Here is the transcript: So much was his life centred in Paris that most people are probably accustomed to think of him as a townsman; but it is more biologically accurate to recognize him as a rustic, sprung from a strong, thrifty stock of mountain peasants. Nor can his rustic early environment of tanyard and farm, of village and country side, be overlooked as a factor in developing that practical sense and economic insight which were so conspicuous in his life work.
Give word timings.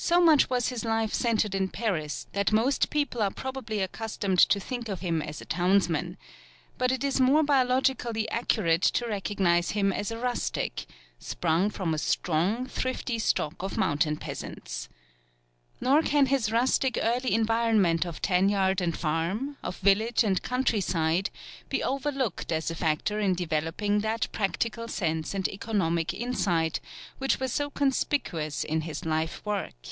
So 0.00 0.20
much 0.20 0.48
was 0.48 0.68
his 0.68 0.84
life 0.84 1.12
centred 1.12 1.56
in 1.56 1.70
Paris 1.70 2.28
that 2.32 2.52
most 2.52 2.88
people 2.88 3.20
are 3.20 3.32
probably 3.32 3.80
accustomed 3.80 4.38
to 4.38 4.60
think 4.60 4.88
of 4.88 5.00
him 5.00 5.20
as 5.20 5.40
a 5.40 5.44
townsman; 5.44 6.16
but 6.78 6.92
it 6.92 7.02
is 7.02 7.20
more 7.20 7.42
biologically 7.42 8.30
accurate 8.30 8.82
to 8.82 9.08
recognize 9.08 9.70
him 9.72 9.92
as 9.92 10.12
a 10.12 10.18
rustic, 10.18 10.86
sprung 11.18 11.68
from 11.68 11.92
a 11.94 11.98
strong, 11.98 12.64
thrifty 12.68 13.18
stock 13.18 13.56
of 13.60 13.76
mountain 13.76 14.16
peasants. 14.16 14.88
Nor 15.80 16.02
can 16.02 16.26
his 16.26 16.50
rustic 16.50 16.98
early 17.00 17.32
environment 17.32 18.04
of 18.04 18.20
tanyard 18.20 18.80
and 18.80 18.98
farm, 18.98 19.56
of 19.62 19.76
village 19.78 20.24
and 20.24 20.42
country 20.42 20.80
side, 20.80 21.30
be 21.68 21.84
overlooked 21.84 22.50
as 22.50 22.68
a 22.68 22.74
factor 22.74 23.20
in 23.20 23.36
developing 23.36 24.00
that 24.00 24.26
practical 24.32 24.88
sense 24.88 25.34
and 25.34 25.46
economic 25.48 26.12
insight 26.12 26.80
which 27.18 27.38
were 27.38 27.46
so 27.46 27.70
conspicuous 27.70 28.64
in 28.64 28.80
his 28.80 29.04
life 29.04 29.40
work. 29.46 29.86